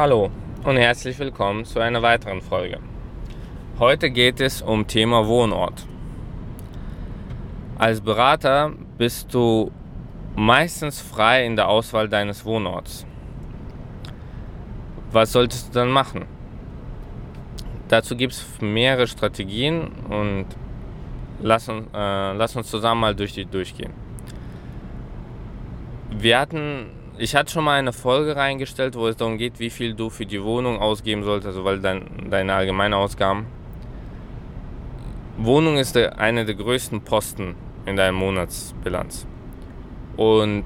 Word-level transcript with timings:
Hallo 0.00 0.30
und 0.64 0.78
herzlich 0.78 1.18
willkommen 1.18 1.66
zu 1.66 1.78
einer 1.78 2.00
weiteren 2.00 2.40
Folge. 2.40 2.78
Heute 3.78 4.10
geht 4.10 4.40
es 4.40 4.62
um 4.62 4.86
Thema 4.86 5.26
Wohnort. 5.26 5.86
Als 7.76 8.00
Berater 8.00 8.72
bist 8.96 9.34
du 9.34 9.70
meistens 10.34 11.02
frei 11.02 11.44
in 11.44 11.54
der 11.54 11.68
Auswahl 11.68 12.08
deines 12.08 12.46
Wohnorts. 12.46 13.04
Was 15.12 15.32
solltest 15.32 15.68
du 15.68 15.72
dann 15.80 15.90
machen? 15.90 16.24
Dazu 17.88 18.16
gibt 18.16 18.32
es 18.32 18.46
mehrere 18.62 19.06
Strategien 19.06 19.92
und 20.08 20.46
lass 21.42 21.68
uns, 21.68 21.88
äh, 21.92 22.32
lass 22.32 22.56
uns 22.56 22.70
zusammen 22.70 23.02
mal 23.02 23.14
durch 23.14 23.34
die 23.34 23.44
durchgehen. 23.44 23.92
Wir 26.08 26.38
hatten 26.38 26.86
ich 27.18 27.34
hatte 27.34 27.52
schon 27.52 27.64
mal 27.64 27.78
eine 27.78 27.92
Folge 27.92 28.36
reingestellt, 28.36 28.94
wo 28.94 29.06
es 29.06 29.16
darum 29.16 29.36
geht, 29.36 29.58
wie 29.60 29.70
viel 29.70 29.94
du 29.94 30.10
für 30.10 30.26
die 30.26 30.42
Wohnung 30.42 30.78
ausgeben 30.78 31.22
solltest, 31.22 31.48
also 31.48 31.64
weil 31.64 31.80
dein, 31.80 32.30
deine 32.30 32.54
allgemeine 32.54 32.96
Ausgaben. 32.96 33.46
Wohnung 35.36 35.76
ist 35.76 35.96
der, 35.96 36.18
einer 36.18 36.44
der 36.44 36.54
größten 36.54 37.02
Posten 37.02 37.54
in 37.86 37.96
deiner 37.96 38.12
Monatsbilanz. 38.12 39.26
Und 40.16 40.64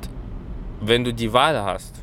wenn 0.80 1.04
du 1.04 1.12
die 1.12 1.32
Wahl 1.32 1.62
hast, 1.62 1.94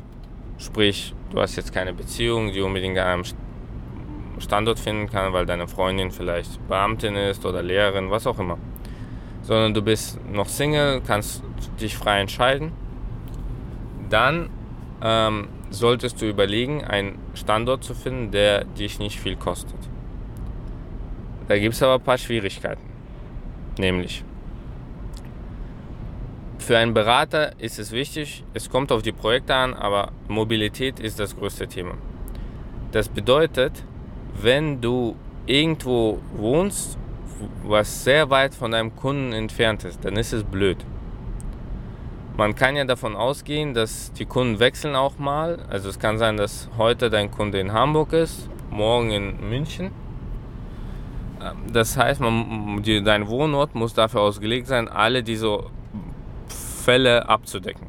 sprich, 0.58 1.14
du 1.30 1.40
hast 1.40 1.56
jetzt 1.56 1.72
keine 1.72 1.92
Beziehung, 1.92 2.52
die 2.52 2.60
unbedingt 2.60 2.98
an 2.98 3.06
einem 3.06 3.24
Standort 4.38 4.78
finden 4.78 5.08
kann, 5.08 5.32
weil 5.32 5.46
deine 5.46 5.68
Freundin 5.68 6.10
vielleicht 6.10 6.66
Beamtin 6.68 7.14
ist 7.14 7.44
oder 7.44 7.62
Lehrerin, 7.62 8.10
was 8.10 8.26
auch 8.26 8.38
immer, 8.38 8.58
sondern 9.42 9.74
du 9.74 9.82
bist 9.82 10.18
noch 10.30 10.48
Single, 10.48 11.00
kannst 11.06 11.42
dich 11.80 11.96
frei 11.96 12.20
entscheiden 12.20 12.72
dann 14.12 14.50
ähm, 15.02 15.48
solltest 15.70 16.20
du 16.20 16.28
überlegen, 16.28 16.84
einen 16.84 17.18
Standort 17.34 17.82
zu 17.82 17.94
finden, 17.94 18.30
der 18.30 18.64
dich 18.64 18.98
nicht 18.98 19.18
viel 19.18 19.36
kostet. 19.36 19.78
Da 21.48 21.58
gibt 21.58 21.74
es 21.74 21.82
aber 21.82 21.94
ein 21.94 22.00
paar 22.00 22.18
Schwierigkeiten. 22.18 22.82
Nämlich, 23.78 24.24
für 26.58 26.78
einen 26.78 26.94
Berater 26.94 27.58
ist 27.58 27.78
es 27.78 27.90
wichtig, 27.90 28.44
es 28.54 28.70
kommt 28.70 28.92
auf 28.92 29.02
die 29.02 29.12
Projekte 29.12 29.54
an, 29.54 29.74
aber 29.74 30.12
Mobilität 30.28 31.00
ist 31.00 31.18
das 31.18 31.36
größte 31.36 31.66
Thema. 31.66 31.94
Das 32.92 33.08
bedeutet, 33.08 33.84
wenn 34.40 34.80
du 34.80 35.16
irgendwo 35.46 36.20
wohnst, 36.36 36.98
was 37.64 38.04
sehr 38.04 38.30
weit 38.30 38.54
von 38.54 38.70
deinem 38.70 38.94
Kunden 38.94 39.32
entfernt 39.32 39.84
ist, 39.84 40.04
dann 40.04 40.16
ist 40.16 40.32
es 40.32 40.44
blöd. 40.44 40.78
Man 42.36 42.54
kann 42.54 42.76
ja 42.76 42.84
davon 42.84 43.14
ausgehen, 43.14 43.74
dass 43.74 44.12
die 44.12 44.24
Kunden 44.24 44.58
wechseln 44.58 44.96
auch 44.96 45.18
mal. 45.18 45.58
Also 45.68 45.90
es 45.90 45.98
kann 45.98 46.16
sein, 46.16 46.38
dass 46.38 46.70
heute 46.78 47.10
dein 47.10 47.30
Kunde 47.30 47.60
in 47.60 47.72
Hamburg 47.72 48.14
ist, 48.14 48.48
morgen 48.70 49.10
in 49.10 49.50
München. 49.50 49.90
Ähm, 51.42 51.72
das 51.72 51.96
heißt, 51.96 52.20
man, 52.20 52.82
die, 52.82 53.02
dein 53.02 53.28
Wohnort 53.28 53.74
muss 53.74 53.92
dafür 53.92 54.22
ausgelegt 54.22 54.66
sein, 54.66 54.88
alle 54.88 55.22
diese 55.22 55.64
Fälle 56.48 57.28
abzudecken. 57.28 57.88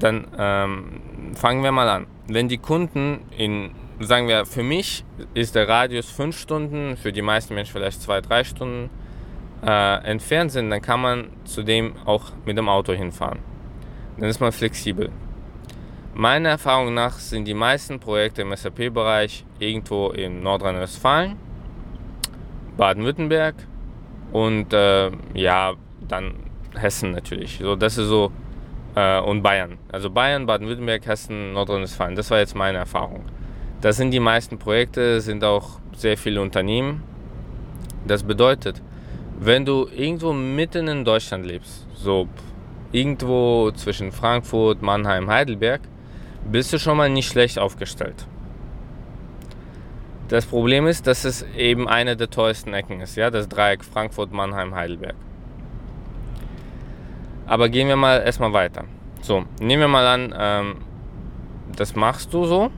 Dann 0.00 0.26
ähm, 0.36 1.34
fangen 1.34 1.62
wir 1.62 1.70
mal 1.70 1.88
an. 1.88 2.06
Wenn 2.26 2.48
die 2.48 2.58
Kunden 2.58 3.20
in, 3.36 3.70
sagen 4.00 4.26
wir, 4.26 4.44
für 4.44 4.64
mich 4.64 5.04
ist 5.34 5.54
der 5.54 5.68
Radius 5.68 6.10
5 6.10 6.36
Stunden, 6.36 6.96
für 6.96 7.12
die 7.12 7.22
meisten 7.22 7.54
Menschen 7.54 7.72
vielleicht 7.72 8.00
2-3 8.00 8.44
Stunden 8.44 8.90
äh, 9.64 10.04
entfernt 10.04 10.52
sind, 10.52 10.70
dann 10.70 10.82
kann 10.82 11.00
man 11.00 11.28
zudem 11.44 11.94
auch 12.04 12.32
mit 12.44 12.58
dem 12.58 12.68
Auto 12.68 12.92
hinfahren. 12.92 13.38
Dann 14.18 14.28
ist 14.28 14.40
man 14.40 14.52
flexibel. 14.52 15.10
Meiner 16.14 16.50
Erfahrung 16.50 16.92
nach 16.92 17.18
sind 17.18 17.46
die 17.46 17.54
meisten 17.54 17.98
Projekte 17.98 18.42
im 18.42 18.54
SAP-Bereich 18.54 19.44
irgendwo 19.58 20.10
in 20.10 20.42
Nordrhein-Westfalen, 20.42 21.36
Baden-Württemberg 22.76 23.54
und 24.32 24.72
äh, 24.72 25.10
ja, 25.34 25.72
dann 26.06 26.34
Hessen 26.74 27.12
natürlich. 27.12 27.58
So, 27.58 27.76
das 27.76 27.96
ist 27.96 28.08
so 28.08 28.30
äh, 28.94 29.20
und 29.20 29.42
Bayern. 29.42 29.78
Also 29.90 30.10
Bayern, 30.10 30.44
Baden-Württemberg, 30.44 31.06
Hessen, 31.06 31.52
Nordrhein-Westfalen. 31.54 32.14
Das 32.14 32.30
war 32.30 32.38
jetzt 32.38 32.54
meine 32.54 32.78
Erfahrung. 32.78 33.24
Das 33.80 33.96
sind 33.96 34.10
die 34.10 34.20
meisten 34.20 34.58
Projekte, 34.58 35.20
sind 35.20 35.42
auch 35.44 35.78
sehr 35.96 36.18
viele 36.18 36.40
Unternehmen. 36.40 37.02
Das 38.06 38.22
bedeutet, 38.22 38.82
wenn 39.44 39.64
du 39.64 39.88
irgendwo 39.88 40.32
mitten 40.32 40.86
in 40.86 41.04
Deutschland 41.04 41.44
lebst, 41.44 41.86
so 41.94 42.28
irgendwo 42.92 43.72
zwischen 43.72 44.12
Frankfurt, 44.12 44.82
Mannheim, 44.82 45.28
Heidelberg, 45.28 45.80
bist 46.48 46.72
du 46.72 46.78
schon 46.78 46.96
mal 46.96 47.10
nicht 47.10 47.28
schlecht 47.28 47.58
aufgestellt. 47.58 48.26
Das 50.28 50.46
Problem 50.46 50.86
ist, 50.86 51.06
dass 51.06 51.24
es 51.24 51.44
eben 51.56 51.88
eine 51.88 52.16
der 52.16 52.30
teuersten 52.30 52.72
Ecken 52.72 53.00
ist, 53.00 53.16
ja, 53.16 53.30
das 53.30 53.48
Dreieck 53.48 53.84
Frankfurt, 53.84 54.32
Mannheim, 54.32 54.74
Heidelberg. 54.74 55.16
Aber 57.46 57.68
gehen 57.68 57.88
wir 57.88 57.96
mal 57.96 58.22
erstmal 58.22 58.52
weiter. 58.52 58.84
So, 59.22 59.44
nehmen 59.60 59.82
wir 59.82 59.88
mal 59.88 60.06
an, 60.06 60.34
ähm, 60.38 60.76
das 61.76 61.96
machst 61.96 62.32
du 62.32 62.44
so 62.44 62.70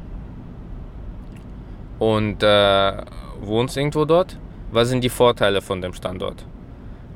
und 1.98 2.42
äh, 2.42 2.92
wohnst 3.40 3.76
irgendwo 3.76 4.04
dort. 4.04 4.38
Was 4.72 4.88
sind 4.88 5.04
die 5.04 5.08
Vorteile 5.08 5.60
von 5.62 5.80
dem 5.80 5.92
Standort? 5.92 6.44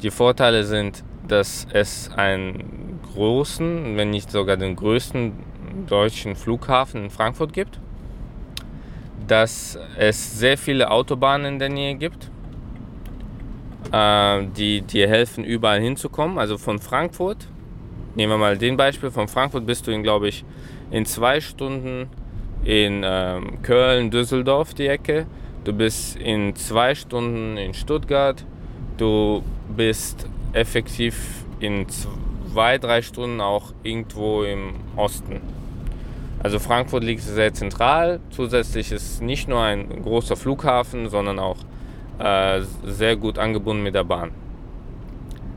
Die 0.03 0.11
Vorteile 0.11 0.65
sind, 0.65 1.03
dass 1.27 1.67
es 1.73 2.11
einen 2.15 3.01
großen, 3.15 3.97
wenn 3.97 4.11
nicht 4.11 4.31
sogar 4.31 4.57
den 4.57 4.77
größten 4.77 5.33
deutschen 5.87 6.37
Flughafen 6.37 7.05
in 7.05 7.11
Frankfurt 7.11 7.53
gibt, 7.53 7.81
dass 9.27 9.79
es 9.97 10.39
sehr 10.39 10.57
viele 10.57 10.91
Autobahnen 10.91 11.55
in 11.55 11.59
der 11.59 11.69
Nähe 11.69 11.95
gibt, 11.97 12.31
äh, 13.93 14.47
die 14.57 14.83
dir 14.83 15.09
helfen, 15.09 15.45
überall 15.45 15.81
hinzukommen. 15.81 16.39
Also 16.39 16.59
von 16.59 16.79
Frankfurt, 16.79 17.49
nehmen 18.15 18.33
wir 18.33 18.39
mal 18.39 18.57
den 18.57 18.77
Beispiel, 18.77 19.11
von 19.11 19.29
Frankfurt 19.29 19.67
bist 19.67 19.87
du 19.87 19.91
in, 19.91 20.03
glaube 20.03 20.29
ich, 20.29 20.45
in 20.91 21.05
zwei 21.05 21.41
Stunden 21.41 22.09
in 22.65 23.03
ähm, 23.05 23.63
Köln, 23.63 24.11
Düsseldorf 24.11 24.75
die 24.75 24.87
Ecke. 24.87 25.27
Du 25.65 25.73
bist 25.73 26.17
in 26.17 26.55
zwei 26.57 26.95
Stunden 26.95 27.57
in 27.57 27.75
Stuttgart. 27.75 28.45
Du 28.97 29.43
bist 29.77 30.27
effektiv 30.53 31.45
in 31.61 31.87
zwei, 31.89 32.79
drei 32.79 33.03
Stunden 33.03 33.41
auch 33.41 33.73
irgendwo 33.83 34.43
im 34.43 34.75
Osten. 34.97 35.41
Also 36.43 36.59
Frankfurt 36.59 37.05
liegt 37.05 37.23
sehr 37.23 37.53
zentral. 37.53 38.21
Zusätzlich 38.31 38.93
ist 38.93 39.21
nicht 39.23 39.49
nur 39.49 39.61
ein 39.61 40.03
großer 40.03 40.37
Flughafen, 40.37 41.09
sondern 41.09 41.39
auch 41.39 41.59
äh, 42.19 42.63
sehr 42.85 43.17
gut 43.17 43.39
angebunden 43.39 43.83
mit 43.83 43.95
der 43.95 44.05
Bahn. 44.05 44.31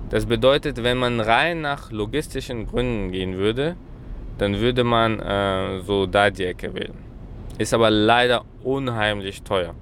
Das 0.10 0.26
bedeutet, 0.26 0.84
wenn 0.84 0.98
man 0.98 1.20
rein 1.20 1.62
nach 1.62 1.92
logistischen 1.92 2.68
Gründen 2.68 3.12
gehen 3.12 3.38
würde, 3.38 3.76
dann 4.38 4.60
würde 4.60 4.84
man 4.84 5.20
äh, 5.20 5.82
so 5.82 6.06
da 6.08 6.30
die 6.30 6.46
Ecke 6.46 6.74
wählen. 6.74 6.98
Ist 7.58 7.74
aber 7.74 7.92
leider 7.92 8.44
unheimlich 8.64 9.44
teuer. 9.44 9.76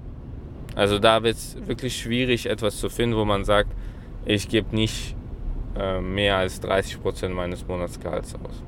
Also 0.76 0.98
da 0.98 1.22
wird 1.22 1.36
es 1.36 1.56
wirklich 1.66 1.96
schwierig, 1.96 2.46
etwas 2.46 2.78
zu 2.78 2.88
finden, 2.88 3.16
wo 3.16 3.24
man 3.24 3.44
sagt, 3.44 3.70
ich 4.24 4.48
gebe 4.48 4.74
nicht 4.74 5.14
äh, 5.78 6.00
mehr 6.00 6.36
als 6.36 6.62
30% 6.62 7.28
meines 7.30 7.66
Monatsgehalts 7.66 8.34
aus. 8.34 8.62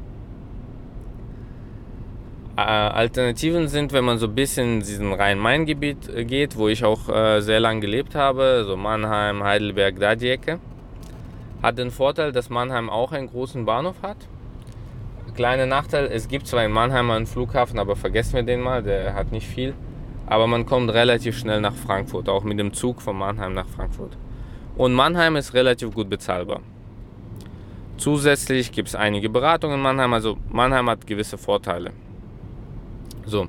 Äh, 2.56 2.60
Alternativen 2.60 3.68
sind, 3.68 3.92
wenn 3.92 4.04
man 4.04 4.18
so 4.18 4.26
ein 4.26 4.34
bisschen 4.34 4.74
in 4.74 4.80
diesem 4.80 5.12
Rhein-Main-Gebiet 5.12 6.08
äh, 6.08 6.24
geht, 6.24 6.56
wo 6.56 6.68
ich 6.68 6.84
auch 6.84 7.08
äh, 7.08 7.40
sehr 7.40 7.60
lange 7.60 7.80
gelebt 7.80 8.14
habe, 8.14 8.64
so 8.66 8.76
Mannheim, 8.76 9.42
Heidelberg, 9.42 9.98
da 9.98 10.14
die 10.14 10.28
Ecke. 10.28 10.58
Hat 11.62 11.78
den 11.78 11.90
Vorteil, 11.90 12.32
dass 12.32 12.50
Mannheim 12.50 12.90
auch 12.90 13.12
einen 13.12 13.28
großen 13.28 13.64
Bahnhof 13.64 14.02
hat. 14.02 14.18
Kleiner 15.34 15.64
Nachteil, 15.64 16.10
es 16.12 16.28
gibt 16.28 16.46
zwar 16.46 16.62
in 16.64 16.72
Mannheim 16.72 17.10
einen 17.10 17.26
Flughafen, 17.26 17.78
aber 17.78 17.96
vergessen 17.96 18.34
wir 18.34 18.42
den 18.42 18.60
mal, 18.60 18.82
der 18.82 19.14
hat 19.14 19.32
nicht 19.32 19.46
viel. 19.46 19.72
Aber 20.26 20.46
man 20.46 20.66
kommt 20.66 20.92
relativ 20.92 21.38
schnell 21.38 21.60
nach 21.62 21.74
Frankfurt, 21.74 22.28
auch 22.28 22.44
mit 22.44 22.58
dem 22.58 22.74
Zug 22.74 23.00
von 23.00 23.16
Mannheim 23.16 23.54
nach 23.54 23.66
Frankfurt. 23.66 24.16
Und 24.76 24.94
Mannheim 24.94 25.36
ist 25.36 25.54
relativ 25.54 25.94
gut 25.94 26.08
bezahlbar. 26.08 26.60
Zusätzlich 27.98 28.72
gibt 28.72 28.88
es 28.88 28.94
einige 28.94 29.28
Beratungen 29.28 29.76
in 29.76 29.82
Mannheim, 29.82 30.12
also 30.12 30.38
Mannheim 30.50 30.88
hat 30.88 31.06
gewisse 31.06 31.38
Vorteile. 31.38 31.92
So, 33.26 33.46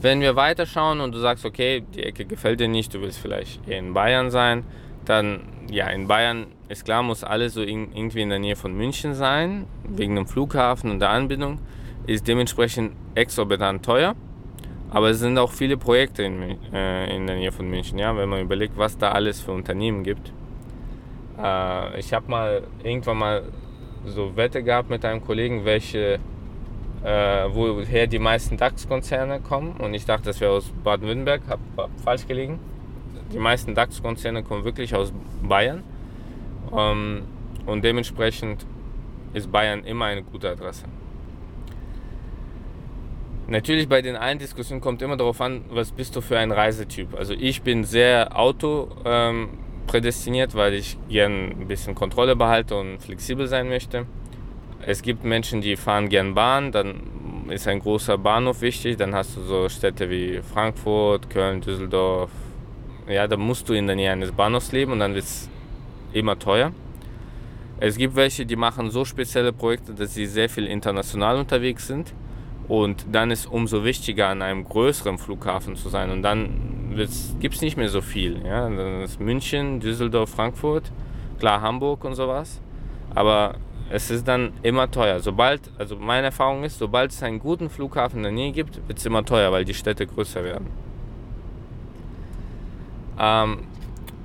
wenn 0.00 0.20
wir 0.20 0.36
weiterschauen 0.36 1.00
und 1.00 1.12
du 1.12 1.18
sagst, 1.18 1.44
okay, 1.44 1.84
die 1.94 2.04
Ecke 2.04 2.24
gefällt 2.24 2.60
dir 2.60 2.68
nicht, 2.68 2.94
du 2.94 3.00
willst 3.00 3.18
vielleicht 3.18 3.66
eher 3.68 3.78
in 3.80 3.94
Bayern 3.94 4.30
sein, 4.30 4.64
dann 5.04 5.40
ja, 5.70 5.88
in 5.88 6.06
Bayern 6.06 6.46
ist 6.68 6.84
klar, 6.84 7.02
muss 7.02 7.24
alles 7.24 7.54
so 7.54 7.62
irgendwie 7.62 8.22
in 8.22 8.30
der 8.30 8.38
Nähe 8.38 8.56
von 8.56 8.74
München 8.74 9.14
sein, 9.14 9.66
wegen 9.84 10.14
dem 10.14 10.26
Flughafen 10.26 10.90
und 10.90 11.00
der 11.00 11.10
Anbindung, 11.10 11.58
ist 12.06 12.26
dementsprechend 12.26 12.92
exorbitant 13.14 13.84
teuer. 13.84 14.14
Aber 14.90 15.10
es 15.10 15.18
sind 15.18 15.36
auch 15.38 15.52
viele 15.52 15.76
Projekte 15.76 16.22
in, 16.22 16.56
äh, 16.72 17.14
in 17.14 17.26
der 17.26 17.36
Nähe 17.36 17.52
von 17.52 17.68
München, 17.68 17.98
ja, 17.98 18.16
wenn 18.16 18.28
man 18.28 18.40
überlegt, 18.40 18.78
was 18.78 18.96
da 18.96 19.12
alles 19.12 19.40
für 19.40 19.52
Unternehmen 19.52 20.02
gibt. 20.02 20.32
Äh, 21.38 22.00
ich 22.00 22.12
habe 22.14 22.30
mal 22.30 22.62
irgendwann 22.82 23.18
mal 23.18 23.42
so 24.06 24.34
Wette 24.36 24.62
gehabt 24.62 24.88
mit 24.88 25.04
einem 25.04 25.24
Kollegen, 25.24 25.64
welche 25.64 26.18
äh, 27.04 27.44
woher 27.52 28.06
die 28.06 28.18
meisten 28.18 28.56
DAX-Konzerne 28.56 29.40
kommen. 29.40 29.72
Und 29.78 29.94
ich 29.94 30.04
dachte, 30.04 30.24
das 30.24 30.40
wäre 30.40 30.52
aus 30.52 30.72
Baden-Württemberg, 30.82 31.42
habe 31.48 31.62
hab 31.76 31.90
falsch 32.02 32.26
gelegen. 32.26 32.58
Die 33.32 33.38
meisten 33.38 33.74
DAX-Konzerne 33.74 34.42
kommen 34.42 34.64
wirklich 34.64 34.94
aus 34.94 35.12
Bayern. 35.42 35.82
Ähm, 36.76 37.22
und 37.66 37.84
dementsprechend 37.84 38.66
ist 39.34 39.52
Bayern 39.52 39.84
immer 39.84 40.06
eine 40.06 40.22
gute 40.22 40.50
Adresse. 40.50 40.84
Natürlich 43.50 43.88
bei 43.88 44.02
den 44.02 44.14
einen 44.14 44.38
Diskussionen 44.38 44.82
kommt 44.82 45.00
immer 45.00 45.16
darauf 45.16 45.40
an, 45.40 45.64
was 45.70 45.92
bist 45.92 46.14
du 46.14 46.20
für 46.20 46.38
ein 46.38 46.52
Reisetyp. 46.52 47.14
Also 47.16 47.32
ich 47.32 47.62
bin 47.62 47.82
sehr 47.82 48.38
Auto 48.38 48.90
ähm, 49.06 49.48
prädestiniert, 49.86 50.54
weil 50.54 50.74
ich 50.74 50.98
gern 51.08 51.52
ein 51.52 51.66
bisschen 51.66 51.94
Kontrolle 51.94 52.36
behalte 52.36 52.76
und 52.76 52.98
flexibel 52.98 53.46
sein 53.46 53.70
möchte. 53.70 54.04
Es 54.84 55.00
gibt 55.00 55.24
Menschen, 55.24 55.62
die 55.62 55.76
fahren 55.76 56.10
gern 56.10 56.34
Bahn, 56.34 56.72
dann 56.72 57.48
ist 57.48 57.66
ein 57.66 57.80
großer 57.80 58.18
Bahnhof 58.18 58.60
wichtig, 58.60 58.98
dann 58.98 59.14
hast 59.14 59.34
du 59.34 59.40
so 59.40 59.70
Städte 59.70 60.10
wie 60.10 60.42
Frankfurt, 60.42 61.30
Köln, 61.30 61.62
Düsseldorf. 61.62 62.30
Ja, 63.08 63.26
da 63.26 63.38
musst 63.38 63.66
du 63.70 63.72
in 63.72 63.86
der 63.86 63.96
Nähe 63.96 64.12
eines 64.12 64.30
Bahnhofs 64.30 64.72
leben 64.72 64.92
und 64.92 64.98
dann 64.98 65.14
wird 65.14 65.24
es 65.24 65.48
immer 66.12 66.38
teuer. 66.38 66.72
Es 67.80 67.96
gibt 67.96 68.14
welche, 68.14 68.44
die 68.44 68.56
machen 68.56 68.90
so 68.90 69.06
spezielle 69.06 69.54
Projekte, 69.54 69.94
dass 69.94 70.12
sie 70.12 70.26
sehr 70.26 70.50
viel 70.50 70.66
international 70.66 71.38
unterwegs 71.38 71.86
sind 71.86 72.12
und 72.68 73.06
dann 73.12 73.30
ist 73.30 73.46
umso 73.46 73.84
wichtiger, 73.84 74.28
an 74.28 74.42
einem 74.42 74.64
größeren 74.64 75.16
Flughafen 75.18 75.74
zu 75.74 75.88
sein. 75.88 76.10
Und 76.10 76.22
dann 76.22 76.94
gibt 77.40 77.54
es 77.54 77.62
nicht 77.62 77.76
mehr 77.76 77.88
so 77.88 78.02
viel. 78.02 78.44
Ja? 78.44 78.68
Dann 78.68 79.02
ist 79.02 79.20
München, 79.20 79.80
Düsseldorf, 79.80 80.30
Frankfurt, 80.30 80.92
klar 81.38 81.62
Hamburg 81.62 82.04
und 82.04 82.14
sowas. 82.14 82.60
Aber 83.14 83.54
es 83.90 84.10
ist 84.10 84.28
dann 84.28 84.52
immer 84.62 84.90
teuer. 84.90 85.20
Sobald, 85.20 85.62
also 85.78 85.96
meine 85.96 86.26
Erfahrung 86.26 86.62
ist, 86.62 86.78
sobald 86.78 87.10
es 87.10 87.22
einen 87.22 87.38
guten 87.38 87.70
Flughafen 87.70 88.18
in 88.18 88.22
der 88.24 88.32
Nähe 88.32 88.52
gibt, 88.52 88.86
wird 88.86 88.98
es 88.98 89.06
immer 89.06 89.24
teuer, 89.24 89.50
weil 89.50 89.64
die 89.64 89.74
Städte 89.74 90.06
größer 90.06 90.44
werden. 90.44 90.66
Ähm, 93.18 93.60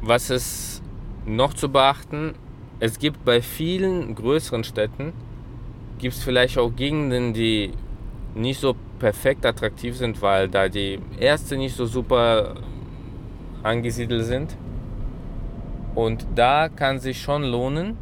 was 0.02 0.30
ist 0.30 0.84
noch 1.26 1.54
zu 1.54 1.70
beachten? 1.70 2.34
Es 2.82 3.00
gibt 3.00 3.24
bei 3.24 3.42
vielen 3.42 4.14
größeren 4.16 4.66
Städten, 4.66 5.14
gibt 5.98 6.16
es 6.16 6.24
vielleicht 6.24 6.58
auch 6.58 6.76
Gegenden, 6.76 7.34
die 7.34 7.72
nicht 8.36 8.60
so 8.60 8.76
perfekt 9.00 9.46
attraktiv 9.46 9.98
sind, 9.98 10.22
weil 10.22 10.50
da 10.50 10.70
die 10.70 11.00
Ärzte 11.20 11.58
nicht 11.58 11.76
so 11.76 11.86
super 11.86 12.56
angesiedelt 13.64 14.26
sind. 14.26 14.58
Und 15.96 16.26
da 16.36 16.70
kann 16.70 17.00
sich 17.00 17.22
schon 17.22 17.44
lohnen, 17.44 17.98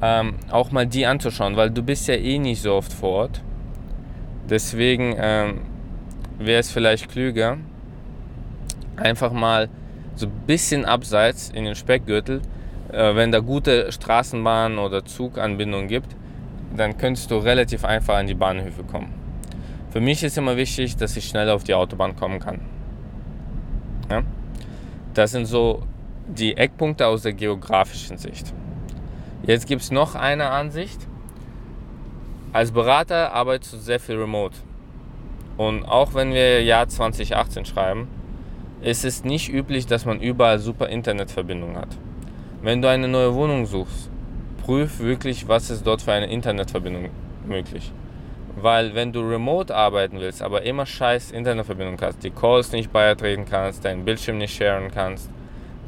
ähm, 0.00 0.34
auch 0.50 0.72
mal 0.72 0.86
die 0.86 1.06
anzuschauen, 1.06 1.56
weil 1.56 1.70
du 1.70 1.82
bist 1.82 2.08
ja 2.08 2.14
eh 2.14 2.38
nicht 2.38 2.62
so 2.62 2.74
oft 2.74 2.92
vor 2.92 3.10
Ort. 3.10 3.42
Deswegen 4.50 5.14
ähm, 5.16 5.60
wäre 6.38 6.60
es 6.60 6.70
vielleicht 6.70 7.08
klüger, 7.08 7.58
einfach 8.96 9.32
mal 9.32 9.68
so 10.16 10.26
ein 10.26 10.32
bisschen 10.46 10.84
abseits 10.84 11.50
in 11.50 11.64
den 11.64 11.74
Speckgürtel, 11.74 12.42
äh, 12.92 13.14
wenn 13.14 13.30
da 13.32 13.38
gute 13.38 13.90
Straßenbahn- 13.90 14.78
oder 14.78 15.04
Zuganbindung 15.04 15.86
gibt, 15.86 16.16
dann 16.76 16.98
könntest 16.98 17.30
du 17.30 17.38
relativ 17.38 17.84
einfach 17.84 18.16
an 18.16 18.26
die 18.26 18.34
Bahnhöfe 18.34 18.82
kommen. 18.82 19.21
Für 19.92 20.00
mich 20.00 20.22
ist 20.22 20.38
immer 20.38 20.56
wichtig, 20.56 20.96
dass 20.96 21.18
ich 21.18 21.28
schnell 21.28 21.50
auf 21.50 21.64
die 21.64 21.74
Autobahn 21.74 22.16
kommen 22.16 22.40
kann. 22.40 22.60
Ja? 24.10 24.22
Das 25.12 25.32
sind 25.32 25.44
so 25.44 25.82
die 26.26 26.56
Eckpunkte 26.56 27.06
aus 27.06 27.22
der 27.22 27.34
geografischen 27.34 28.16
Sicht. 28.16 28.54
Jetzt 29.46 29.66
gibt 29.66 29.82
es 29.82 29.90
noch 29.90 30.14
eine 30.14 30.48
Ansicht. 30.48 31.06
Als 32.54 32.70
Berater 32.70 33.34
arbeitest 33.34 33.74
du 33.74 33.76
sehr 33.76 34.00
viel 34.00 34.16
remote. 34.16 34.56
Und 35.58 35.84
auch 35.84 36.14
wenn 36.14 36.32
wir 36.32 36.62
Jahr 36.62 36.88
2018 36.88 37.66
schreiben, 37.66 38.08
ist 38.80 39.04
es 39.04 39.24
nicht 39.24 39.52
üblich, 39.52 39.86
dass 39.86 40.06
man 40.06 40.20
überall 40.20 40.58
super 40.58 40.88
Internetverbindung 40.88 41.76
hat. 41.76 41.98
Wenn 42.62 42.80
du 42.80 42.88
eine 42.88 43.08
neue 43.08 43.34
Wohnung 43.34 43.66
suchst, 43.66 44.10
prüf 44.64 45.00
wirklich, 45.00 45.48
was 45.48 45.68
ist 45.68 45.86
dort 45.86 46.00
für 46.00 46.12
eine 46.12 46.32
Internetverbindung 46.32 47.10
möglich. 47.46 47.92
Weil 48.56 48.94
wenn 48.94 49.12
du 49.12 49.20
remote 49.20 49.74
arbeiten 49.74 50.20
willst, 50.20 50.42
aber 50.42 50.62
immer 50.62 50.84
scheiß 50.84 51.30
Internetverbindung 51.30 51.98
hast, 52.00 52.22
die 52.22 52.30
Calls 52.30 52.72
nicht 52.72 52.92
beitreten 52.92 53.46
kannst, 53.48 53.84
deinen 53.84 54.04
Bildschirm 54.04 54.38
nicht 54.38 54.54
sharen 54.54 54.90
kannst, 54.90 55.30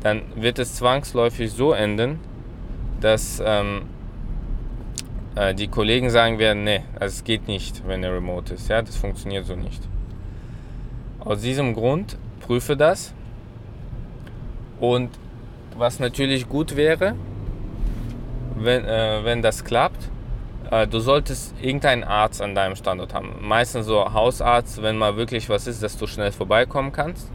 dann 0.03 0.23
wird 0.35 0.59
es 0.59 0.75
zwangsläufig 0.77 1.53
so 1.53 1.73
enden, 1.73 2.21
dass 3.01 3.43
ähm, 3.45 3.83
äh, 5.35 5.55
die 5.55 5.69
Kollegen 5.69 6.11
sagen 6.11 6.39
werden, 6.39 6.65
nee, 6.65 6.83
also 6.99 7.15
es 7.15 7.25
geht 7.25 7.49
nicht, 7.49 7.87
wenn 7.87 8.03
er 8.03 8.15
remote 8.15 8.55
ist. 8.55 8.69
Ja, 8.69 8.83
das 8.83 8.97
funktioniert 8.97 9.47
so 9.47 9.57
nicht. 9.57 9.83
Aus 11.21 11.41
diesem 11.41 11.75
Grund 11.75 12.17
prüfe 12.41 12.77
das. 12.77 13.15
Und 14.81 15.11
was 15.77 15.99
natürlich 15.99 16.49
gut 16.49 16.77
wäre, 16.77 17.15
wenn, 18.57 18.85
äh, 18.85 19.25
wenn 19.25 19.43
das 19.43 19.65
klappt, 19.65 20.11
äh, 20.71 20.87
du 20.87 21.01
solltest 21.01 21.55
irgendeinen 21.61 22.05
Arzt 22.05 22.41
an 22.43 22.55
deinem 22.55 22.77
Standort 22.77 23.15
haben. 23.15 23.37
Meistens 23.41 23.87
so 23.87 24.13
Hausarzt, 24.13 24.83
wenn 24.83 24.97
mal 24.97 25.17
wirklich 25.17 25.49
was 25.49 25.67
ist, 25.67 25.83
dass 25.83 25.97
du 25.97 26.07
schnell 26.07 26.33
vorbeikommen 26.33 26.93
kannst. 26.93 27.31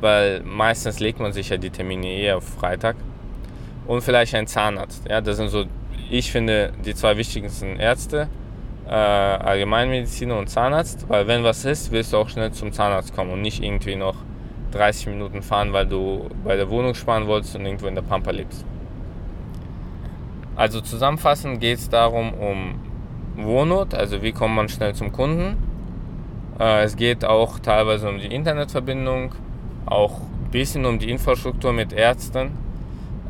Weil 0.00 0.42
meistens 0.42 1.00
legt 1.00 1.18
man 1.18 1.32
sich 1.32 1.48
ja 1.48 1.56
die 1.56 1.70
Termine 1.70 2.06
eher 2.06 2.36
auf 2.36 2.44
Freitag. 2.44 2.96
Und 3.86 4.02
vielleicht 4.02 4.34
ein 4.34 4.46
Zahnarzt. 4.46 5.08
Ja, 5.08 5.20
das 5.20 5.36
sind 5.36 5.48
so, 5.48 5.64
ich 6.10 6.30
finde, 6.30 6.72
die 6.84 6.94
zwei 6.94 7.16
wichtigsten 7.16 7.80
Ärzte. 7.80 8.28
Äh, 8.86 8.90
Allgemeinmediziner 8.92 10.38
und 10.38 10.48
Zahnarzt. 10.48 11.08
Weil 11.08 11.26
wenn 11.26 11.42
was 11.44 11.64
ist, 11.64 11.90
willst 11.90 12.12
du 12.12 12.18
auch 12.18 12.28
schnell 12.28 12.52
zum 12.52 12.72
Zahnarzt 12.72 13.14
kommen 13.14 13.32
und 13.32 13.42
nicht 13.42 13.62
irgendwie 13.62 13.96
noch 13.96 14.16
30 14.72 15.08
Minuten 15.08 15.42
fahren, 15.42 15.72
weil 15.72 15.86
du 15.86 16.28
bei 16.44 16.56
der 16.56 16.68
Wohnung 16.70 16.94
sparen 16.94 17.26
wolltest 17.26 17.56
und 17.56 17.64
irgendwo 17.64 17.86
in 17.86 17.94
der 17.94 18.02
Pampa 18.02 18.30
lebst. 18.30 18.64
Also 20.58 20.80
zusammenfassend 20.80 21.60
geht 21.60 21.78
es 21.78 21.88
darum 21.88 22.34
um 22.34 22.74
Wohnort, 23.36 23.94
also 23.94 24.22
wie 24.22 24.32
kommt 24.32 24.56
man 24.56 24.68
schnell 24.68 24.92
zum 24.92 25.12
Kunden. 25.12 25.56
Äh, 26.58 26.82
es 26.82 26.96
geht 26.96 27.24
auch 27.24 27.60
teilweise 27.60 28.08
um 28.08 28.18
die 28.18 28.26
Internetverbindung, 28.26 29.36
auch 29.86 30.18
ein 30.20 30.50
bisschen 30.50 30.84
um 30.84 30.98
die 30.98 31.10
Infrastruktur 31.10 31.72
mit 31.72 31.92
Ärzten. 31.92 32.50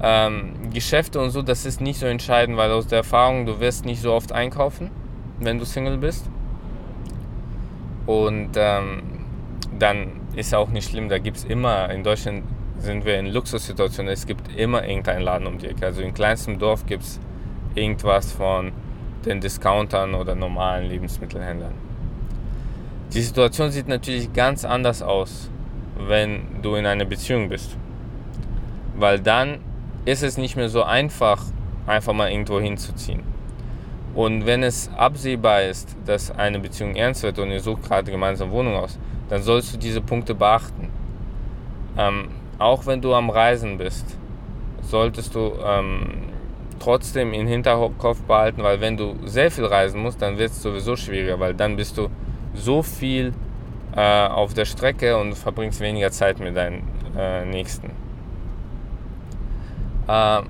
Ähm, 0.00 0.70
Geschäfte 0.72 1.20
und 1.20 1.28
so, 1.28 1.42
das 1.42 1.66
ist 1.66 1.82
nicht 1.82 2.00
so 2.00 2.06
entscheidend, 2.06 2.56
weil 2.56 2.70
aus 2.72 2.86
der 2.86 2.98
Erfahrung, 2.98 3.44
du 3.44 3.60
wirst 3.60 3.84
nicht 3.84 4.00
so 4.00 4.14
oft 4.14 4.32
einkaufen, 4.32 4.90
wenn 5.38 5.58
du 5.58 5.66
Single 5.66 5.98
bist. 5.98 6.24
Und 8.06 8.52
ähm, 8.56 9.02
dann 9.78 10.12
ist 10.34 10.54
auch 10.54 10.70
nicht 10.70 10.88
schlimm, 10.88 11.10
da 11.10 11.18
gibt 11.18 11.36
es 11.36 11.44
immer, 11.44 11.90
in 11.90 12.02
Deutschland 12.04 12.44
sind 12.78 13.04
wir 13.04 13.18
in 13.18 13.26
Luxussituationen. 13.26 14.12
Es 14.12 14.26
gibt 14.26 14.54
immer 14.56 14.86
irgendeinen 14.86 15.22
Laden 15.22 15.46
um 15.46 15.58
die 15.58 15.66
Ecke. 15.66 15.86
Also 15.86 16.02
in 16.02 16.14
kleinstem 16.14 16.58
Dorf 16.58 16.86
gibt 16.86 17.02
es 17.02 17.20
irgendwas 17.74 18.32
von 18.32 18.72
den 19.24 19.40
Discountern 19.40 20.14
oder 20.14 20.34
normalen 20.34 20.88
Lebensmittelhändlern. 20.88 21.74
Die 23.12 23.22
Situation 23.22 23.70
sieht 23.70 23.88
natürlich 23.88 24.32
ganz 24.32 24.64
anders 24.64 25.02
aus, 25.02 25.50
wenn 25.98 26.62
du 26.62 26.74
in 26.74 26.86
einer 26.86 27.04
Beziehung 27.04 27.48
bist. 27.48 27.76
Weil 28.96 29.18
dann 29.20 29.58
ist 30.04 30.22
es 30.22 30.36
nicht 30.36 30.56
mehr 30.56 30.68
so 30.68 30.82
einfach, 30.82 31.42
einfach 31.86 32.12
mal 32.12 32.30
irgendwo 32.30 32.60
hinzuziehen. 32.60 33.22
Und 34.14 34.46
wenn 34.46 34.62
es 34.62 34.90
absehbar 34.96 35.62
ist, 35.62 35.96
dass 36.06 36.30
eine 36.30 36.58
Beziehung 36.58 36.96
ernst 36.96 37.22
wird 37.22 37.38
und 37.38 37.50
ihr 37.50 37.60
sucht 37.60 37.84
gerade 37.84 38.10
gemeinsam 38.10 38.50
Wohnung 38.50 38.74
aus, 38.74 38.98
dann 39.28 39.42
sollst 39.42 39.74
du 39.74 39.78
diese 39.78 40.00
Punkte 40.00 40.34
beachten. 40.34 40.88
Ähm, 41.96 42.28
auch 42.58 42.86
wenn 42.86 43.00
du 43.00 43.14
am 43.14 43.30
Reisen 43.30 43.78
bist, 43.78 44.16
solltest 44.82 45.34
du 45.34 45.52
ähm, 45.64 46.28
trotzdem 46.78 47.32
im 47.32 47.46
Hinterkopf 47.46 48.22
behalten, 48.22 48.62
weil 48.62 48.80
wenn 48.80 48.96
du 48.96 49.16
sehr 49.24 49.50
viel 49.50 49.64
reisen 49.64 50.00
musst, 50.00 50.22
dann 50.22 50.38
wird 50.38 50.50
es 50.50 50.62
sowieso 50.62 50.96
schwieriger, 50.96 51.38
weil 51.38 51.54
dann 51.54 51.76
bist 51.76 51.98
du 51.98 52.08
so 52.54 52.82
viel 52.82 53.32
äh, 53.94 54.26
auf 54.26 54.54
der 54.54 54.64
Strecke 54.64 55.16
und 55.16 55.34
verbringst 55.34 55.80
weniger 55.80 56.10
Zeit 56.10 56.40
mit 56.40 56.56
deinen 56.56 56.82
äh, 57.16 57.44
Nächsten. 57.44 57.90
Äh, 60.08 60.42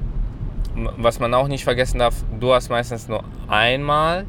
was 0.96 1.18
man 1.18 1.34
auch 1.34 1.48
nicht 1.48 1.64
vergessen 1.64 1.98
darf, 1.98 2.14
du 2.38 2.52
hast 2.52 2.68
meistens 2.68 3.08
nur 3.08 3.24
einmal 3.48 4.26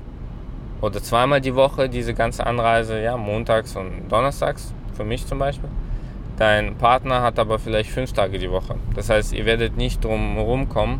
oder 0.81 1.01
zweimal 1.01 1.41
die 1.41 1.53
Woche 1.55 1.89
diese 1.89 2.13
ganze 2.13 2.45
Anreise, 2.45 3.01
ja, 3.01 3.17
montags 3.17 3.75
und 3.75 4.09
donnerstags, 4.09 4.74
für 4.93 5.03
mich 5.03 5.27
zum 5.27 5.38
Beispiel. 5.38 5.69
Dein 6.39 6.77
Partner 6.77 7.22
hat 7.22 7.38
aber 7.38 7.60
vielleicht 7.60 7.91
fünf 7.91 8.13
Tage 8.13 8.39
die 8.39 8.50
Woche. 8.50 8.75
Das 8.96 9.10
heißt, 9.10 9.34
ihr 9.34 9.46
werdet 9.46 9.77
nicht 9.77 10.03
drum 10.03 10.69
kommen, 10.69 11.00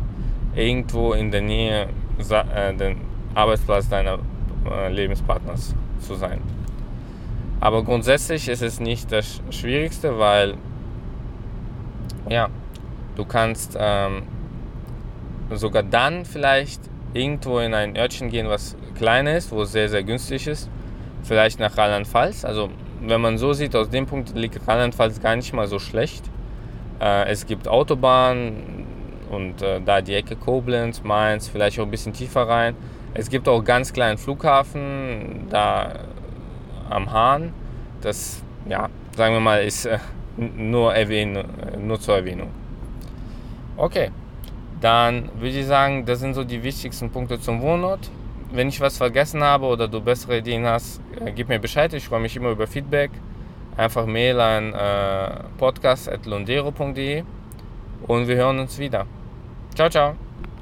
irgendwo 0.54 1.12
in 1.14 1.30
der 1.30 1.40
Nähe 1.40 1.88
äh, 2.18 2.74
den 2.74 3.00
Arbeitsplatz 3.34 3.88
deiner 3.88 4.18
äh, 4.70 4.92
Lebenspartners 4.92 5.74
zu 6.00 6.14
sein. 6.14 6.40
Aber 7.58 7.82
grundsätzlich 7.82 8.48
ist 8.48 8.62
es 8.62 8.80
nicht 8.80 9.10
das 9.10 9.42
Schwierigste, 9.50 10.18
weil 10.18 10.54
ja, 12.28 12.48
du 13.16 13.24
kannst 13.24 13.76
ähm, 13.80 14.22
sogar 15.50 15.82
dann 15.82 16.24
vielleicht 16.24 16.82
irgendwo 17.14 17.58
in 17.58 17.74
ein 17.74 17.96
Örtchen 17.96 18.30
gehen, 18.30 18.48
was 18.48 18.76
klein 18.94 19.26
ist, 19.26 19.50
wo 19.50 19.62
es 19.62 19.72
sehr, 19.72 19.88
sehr 19.88 20.04
günstig 20.04 20.46
ist 20.46 20.70
vielleicht 21.22 21.60
nach 21.60 21.76
Rheinland-Pfalz. 21.76 22.44
Also 22.44 22.70
wenn 23.02 23.20
man 23.20 23.38
so 23.38 23.52
sieht, 23.52 23.74
aus 23.76 23.90
dem 23.90 24.06
Punkt 24.06 24.34
liegt 24.34 24.66
Rheinland-Pfalz 24.66 25.20
gar 25.20 25.36
nicht 25.36 25.52
mal 25.52 25.66
so 25.66 25.78
schlecht. 25.78 26.24
Äh, 27.00 27.28
es 27.28 27.46
gibt 27.46 27.68
Autobahnen 27.68 28.86
und 29.30 29.62
äh, 29.62 29.80
da 29.80 30.00
die 30.00 30.14
Ecke 30.14 30.36
Koblenz, 30.36 31.02
Mainz, 31.02 31.48
vielleicht 31.48 31.78
auch 31.78 31.84
ein 31.84 31.90
bisschen 31.90 32.12
tiefer 32.12 32.48
rein. 32.48 32.74
Es 33.14 33.28
gibt 33.28 33.48
auch 33.48 33.62
ganz 33.64 33.92
kleinen 33.92 34.18
Flughafen 34.18 35.46
da 35.50 36.00
am 36.88 37.10
Hahn. 37.12 37.52
Das, 38.02 38.42
ja, 38.68 38.88
sagen 39.16 39.34
wir 39.34 39.40
mal, 39.40 39.64
ist 39.64 39.86
äh, 39.86 39.98
nur, 40.36 40.94
erwähnen, 40.94 41.44
nur 41.78 42.00
zur 42.00 42.16
Erwähnung. 42.16 42.50
Okay, 43.76 44.10
dann 44.80 45.30
würde 45.38 45.58
ich 45.58 45.66
sagen, 45.66 46.04
das 46.06 46.20
sind 46.20 46.34
so 46.34 46.44
die 46.44 46.62
wichtigsten 46.62 47.10
Punkte 47.10 47.40
zum 47.40 47.60
Wohnort. 47.62 48.10
Wenn 48.52 48.68
ich 48.68 48.80
was 48.80 48.96
vergessen 48.96 49.42
habe 49.42 49.66
oder 49.66 49.86
du 49.86 50.00
bessere 50.00 50.38
Ideen 50.38 50.66
hast, 50.66 51.00
äh, 51.24 51.32
gib 51.32 51.48
mir 51.48 51.58
Bescheid. 51.58 51.92
Ich 51.94 52.06
freue 52.06 52.20
mich 52.20 52.36
immer 52.36 52.50
über 52.50 52.66
Feedback. 52.66 53.10
Einfach 53.76 54.06
Mail 54.06 54.40
an 54.40 54.74
äh, 54.74 55.44
podcast.londero.de 55.56 57.22
und 58.06 58.28
wir 58.28 58.36
hören 58.36 58.58
uns 58.58 58.78
wieder. 58.78 59.06
Ciao, 59.74 59.88
ciao. 59.88 60.29